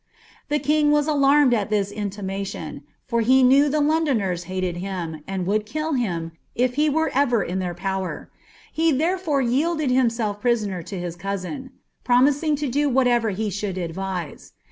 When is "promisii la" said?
12.03-12.69